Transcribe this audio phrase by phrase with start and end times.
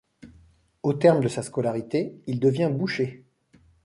[0.81, 3.23] Au terme de sa scolarité il devient boucher.